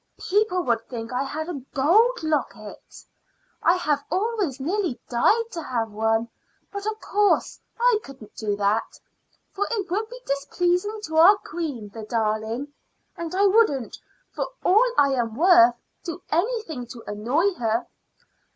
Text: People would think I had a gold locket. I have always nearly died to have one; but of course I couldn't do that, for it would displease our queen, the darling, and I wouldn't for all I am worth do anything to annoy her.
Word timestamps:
People 0.17 0.63
would 0.63 0.83
think 0.89 1.13
I 1.13 1.21
had 1.21 1.47
a 1.47 1.61
gold 1.75 2.23
locket. 2.23 2.81
I 3.61 3.75
have 3.75 4.03
always 4.09 4.59
nearly 4.59 4.99
died 5.09 5.51
to 5.51 5.61
have 5.61 5.91
one; 5.91 6.27
but 6.71 6.87
of 6.87 6.99
course 6.99 7.59
I 7.79 7.99
couldn't 8.03 8.33
do 8.33 8.55
that, 8.55 8.99
for 9.51 9.67
it 9.69 9.91
would 9.91 10.07
displease 10.25 10.87
our 11.11 11.37
queen, 11.37 11.89
the 11.89 12.01
darling, 12.01 12.73
and 13.15 13.35
I 13.35 13.45
wouldn't 13.45 13.99
for 14.31 14.49
all 14.65 14.91
I 14.97 15.11
am 15.13 15.35
worth 15.35 15.75
do 16.03 16.19
anything 16.31 16.87
to 16.87 17.03
annoy 17.05 17.53
her. 17.59 17.85